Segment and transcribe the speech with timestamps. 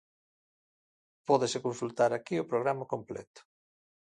[1.27, 3.41] Pódese consultar aquí o programa completo.